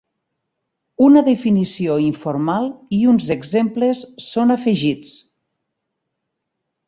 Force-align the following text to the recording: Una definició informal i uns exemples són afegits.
Una 1.07 1.21
definició 1.27 1.97
informal 2.05 2.65
i 2.97 3.01
uns 3.11 3.29
exemples 3.35 4.01
són 4.29 4.53
afegits. 4.57 5.13